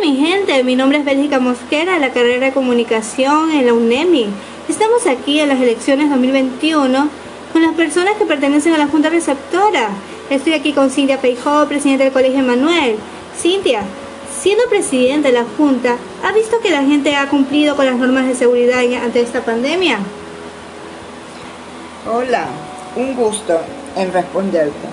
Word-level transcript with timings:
mi 0.00 0.16
gente, 0.16 0.62
mi 0.64 0.76
nombre 0.76 0.98
es 0.98 1.04
Bélgica 1.04 1.38
Mosquera, 1.38 1.98
la 1.98 2.10
carrera 2.10 2.46
de 2.46 2.52
comunicación 2.52 3.50
en 3.52 3.66
la 3.66 3.74
UNEMI. 3.74 4.26
Estamos 4.68 5.06
aquí 5.06 5.40
en 5.40 5.48
las 5.48 5.60
elecciones 5.60 6.10
2021 6.10 7.08
con 7.52 7.62
las 7.62 7.74
personas 7.74 8.16
que 8.16 8.24
pertenecen 8.24 8.74
a 8.74 8.78
la 8.78 8.88
Junta 8.88 9.10
Receptora. 9.10 9.90
Estoy 10.30 10.54
aquí 10.54 10.72
con 10.72 10.90
Cintia 10.90 11.20
Peijó, 11.20 11.66
presidenta 11.68 12.04
del 12.04 12.12
Colegio 12.12 12.42
Manuel. 12.42 12.96
Cintia, 13.38 13.82
siendo 14.40 14.64
presidenta 14.68 15.28
de 15.28 15.34
la 15.34 15.44
Junta, 15.56 15.96
¿ha 16.22 16.32
visto 16.32 16.60
que 16.60 16.70
la 16.70 16.82
gente 16.82 17.14
ha 17.14 17.28
cumplido 17.28 17.76
con 17.76 17.86
las 17.86 17.96
normas 17.96 18.26
de 18.26 18.34
seguridad 18.34 18.80
ante 19.02 19.20
esta 19.20 19.44
pandemia? 19.44 19.98
Hola, 22.10 22.46
un 22.96 23.14
gusto 23.14 23.60
en 23.96 24.12
responderte. 24.12 24.88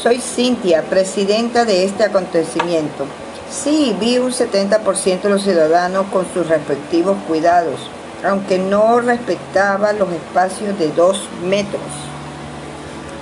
Soy 0.00 0.20
Cintia, 0.20 0.82
presidenta 0.82 1.64
de 1.64 1.84
este 1.84 2.04
acontecimiento. 2.04 3.06
Sí, 3.52 3.94
vi 4.00 4.16
un 4.16 4.32
70% 4.32 5.20
de 5.20 5.28
los 5.28 5.42
ciudadanos 5.42 6.06
con 6.06 6.26
sus 6.32 6.48
respectivos 6.48 7.18
cuidados, 7.28 7.80
aunque 8.24 8.58
no 8.58 8.98
respetaba 9.00 9.92
los 9.92 10.10
espacios 10.10 10.78
de 10.78 10.88
dos 10.88 11.28
metros. 11.44 11.82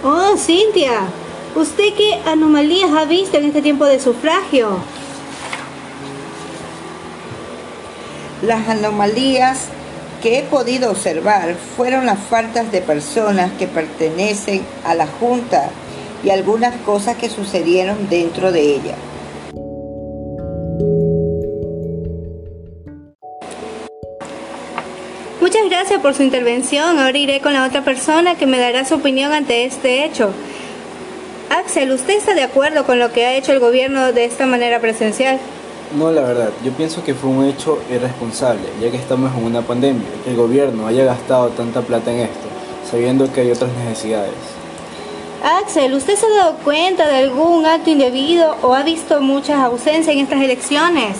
Oh, 0.05 0.37
Cintia, 0.37 1.09
¿usted 1.57 1.95
qué 1.97 2.21
anomalías 2.27 2.93
ha 2.93 3.07
visto 3.07 3.39
en 3.39 3.47
este 3.47 3.61
tiempo 3.61 3.85
de 3.87 3.99
sufragio? 3.99 4.79
Las 8.43 8.69
anomalías 8.69 9.65
que 10.23 10.39
he 10.39 10.43
podido 10.45 10.93
observar 10.93 11.57
fueron 11.77 12.07
las 12.07 12.21
faltas 12.21 12.71
de 12.71 12.81
personas 12.81 13.51
que 13.59 13.67
pertenecen 13.67 14.63
a 14.85 14.95
la 14.95 15.09
Junta 15.09 15.71
y 16.23 16.31
algunas 16.31 16.77
cosas 16.83 17.17
que 17.17 17.29
sucedieron 17.29 18.09
dentro 18.09 18.53
de 18.53 18.61
ella. 18.61 18.95
Muchas 25.41 25.69
gracias 25.69 26.01
por 26.01 26.15
su 26.15 26.23
intervención. 26.23 26.99
Ahora 26.99 27.17
iré 27.17 27.41
con 27.41 27.55
la 27.55 27.67
otra 27.67 27.83
persona 27.83 28.37
que 28.37 28.47
me 28.47 28.59
dará 28.59 28.85
su 28.85 28.97
opinión 28.97 29.33
ante 29.33 29.65
este 29.65 30.05
hecho. 30.05 30.31
Axel, 31.49 31.91
¿usted 31.91 32.15
está 32.15 32.35
de 32.35 32.43
acuerdo 32.43 32.85
con 32.85 32.99
lo 32.99 33.11
que 33.11 33.27
ha 33.27 33.35
hecho 33.35 33.53
el 33.53 33.59
gobierno 33.59 34.13
de 34.13 34.25
esta 34.25 34.47
manera 34.47 34.81
presencial? 34.81 35.39
No, 35.99 36.13
la 36.13 36.23
verdad, 36.23 36.51
yo 36.65 36.71
pienso 36.73 37.03
que 37.03 37.15
fue 37.15 37.31
un 37.31 37.45
hecho 37.45 37.81
irresponsable, 37.91 38.63
ya 38.81 38.91
que 38.91 38.97
estamos 38.97 39.37
en 39.37 39.45
una 39.45 39.63
pandemia, 39.63 40.07
que 40.23 40.31
el 40.31 40.37
gobierno 40.37 40.87
haya 40.87 41.05
gastado 41.05 41.49
tanta 41.49 41.81
plata 41.81 42.13
en 42.13 42.21
esto, 42.21 42.47
sabiendo 42.89 43.33
que 43.33 43.41
hay 43.41 43.51
otras 43.51 43.73
necesidades. 43.85 44.60
Axel, 45.43 45.95
¿usted 45.95 46.17
se 46.17 46.27
ha 46.27 46.29
dado 46.29 46.57
cuenta 46.57 47.09
de 47.09 47.17
algún 47.17 47.65
acto 47.65 47.89
indebido 47.89 48.57
o 48.61 48.75
ha 48.75 48.83
visto 48.83 49.23
muchas 49.23 49.59
ausencias 49.61 50.15
en 50.15 50.19
estas 50.19 50.43
elecciones? 50.43 51.17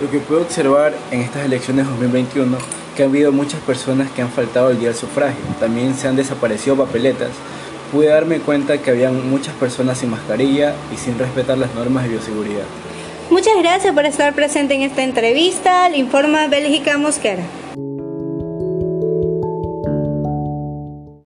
Lo 0.00 0.10
que 0.10 0.18
puedo 0.18 0.42
observar 0.42 0.92
en 1.12 1.20
estas 1.20 1.44
elecciones 1.44 1.86
2021 1.86 2.58
que 2.96 3.04
ha 3.04 3.06
habido 3.06 3.30
muchas 3.30 3.60
personas 3.60 4.10
que 4.10 4.22
han 4.22 4.30
faltado 4.30 4.70
el 4.70 4.80
día 4.80 4.88
del 4.88 4.98
sufragio. 4.98 5.40
También 5.60 5.94
se 5.94 6.08
han 6.08 6.16
desaparecido 6.16 6.76
papeletas. 6.76 7.30
Pude 7.92 8.08
darme 8.08 8.40
cuenta 8.40 8.78
que 8.78 8.90
habían 8.90 9.30
muchas 9.30 9.54
personas 9.54 9.98
sin 9.98 10.10
mascarilla 10.10 10.74
y 10.92 10.96
sin 10.96 11.16
respetar 11.16 11.56
las 11.56 11.72
normas 11.74 12.04
de 12.04 12.10
bioseguridad. 12.10 12.64
Muchas 13.30 13.56
gracias 13.56 13.94
por 13.94 14.04
estar 14.04 14.34
presente 14.34 14.74
en 14.74 14.82
esta 14.82 15.04
entrevista. 15.04 15.88
Le 15.88 15.98
informa 15.98 16.48
Bélgica 16.48 16.98
Mosquera. 16.98 17.44